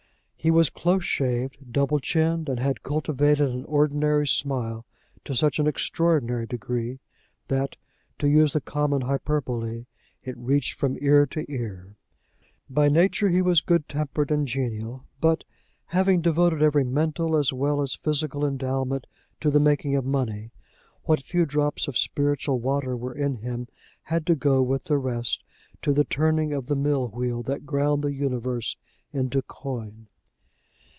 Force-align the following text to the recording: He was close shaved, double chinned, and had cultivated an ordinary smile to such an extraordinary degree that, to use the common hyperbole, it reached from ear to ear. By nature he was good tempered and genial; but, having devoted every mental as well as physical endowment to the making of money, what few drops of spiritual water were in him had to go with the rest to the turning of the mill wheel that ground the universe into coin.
He 0.43 0.49
was 0.49 0.71
close 0.71 1.03
shaved, 1.03 1.71
double 1.71 1.99
chinned, 1.99 2.49
and 2.49 2.59
had 2.59 2.81
cultivated 2.81 3.51
an 3.51 3.63
ordinary 3.65 4.25
smile 4.25 4.87
to 5.23 5.35
such 5.35 5.59
an 5.59 5.67
extraordinary 5.67 6.47
degree 6.47 6.97
that, 7.47 7.75
to 8.17 8.27
use 8.27 8.53
the 8.53 8.59
common 8.59 9.01
hyperbole, 9.01 9.85
it 10.23 10.35
reached 10.35 10.73
from 10.73 10.97
ear 10.99 11.27
to 11.27 11.45
ear. 11.47 11.95
By 12.71 12.89
nature 12.89 13.29
he 13.29 13.43
was 13.43 13.61
good 13.61 13.87
tempered 13.87 14.31
and 14.31 14.47
genial; 14.47 15.05
but, 15.19 15.43
having 15.85 16.21
devoted 16.21 16.63
every 16.63 16.85
mental 16.85 17.35
as 17.37 17.53
well 17.53 17.79
as 17.79 17.93
physical 17.93 18.43
endowment 18.43 19.05
to 19.41 19.51
the 19.51 19.59
making 19.59 19.95
of 19.95 20.05
money, 20.05 20.49
what 21.03 21.21
few 21.21 21.45
drops 21.45 21.87
of 21.87 21.99
spiritual 21.99 22.59
water 22.59 22.97
were 22.97 23.13
in 23.13 23.35
him 23.35 23.67
had 24.05 24.25
to 24.25 24.33
go 24.33 24.63
with 24.63 24.85
the 24.85 24.97
rest 24.97 25.43
to 25.83 25.93
the 25.93 26.03
turning 26.03 26.51
of 26.51 26.65
the 26.65 26.75
mill 26.75 27.09
wheel 27.09 27.43
that 27.43 27.63
ground 27.67 28.01
the 28.01 28.11
universe 28.11 28.75
into 29.13 29.43
coin. 29.43 30.07